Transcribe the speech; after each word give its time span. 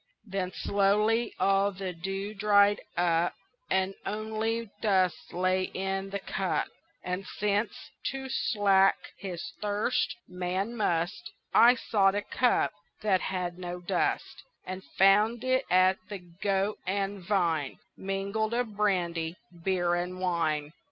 Then 0.25 0.51
slowly 0.51 1.35
all 1.39 1.71
the 1.71 1.93
dew 1.93 2.33
dried 2.33 2.81
up 2.97 3.35
And 3.69 3.93
only 4.03 4.71
dust 4.81 5.31
lay 5.31 5.65
in 5.75 6.09
the 6.09 6.17
cup; 6.17 6.69
And 7.03 7.23
since, 7.37 7.91
to 8.05 8.27
slake 8.27 9.13
his 9.15 9.51
thirst, 9.61 10.15
man 10.27 10.75
must, 10.75 11.29
I 11.53 11.75
sought 11.75 12.15
a 12.15 12.23
cup 12.23 12.73
that 13.03 13.21
had 13.21 13.59
no 13.59 13.79
dust, 13.79 14.41
And 14.65 14.83
found 14.97 15.43
it 15.43 15.65
at 15.69 15.97
the 16.09 16.17
Goat 16.17 16.79
and 16.87 17.19
Vine 17.21 17.77
Mingled 17.95 18.55
of 18.55 18.75
brandy, 18.75 19.35
beer 19.63 19.93
and 19.93 20.19
wine. 20.19 20.73